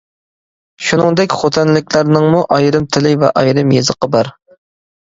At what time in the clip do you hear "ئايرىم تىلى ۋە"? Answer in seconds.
2.59-3.31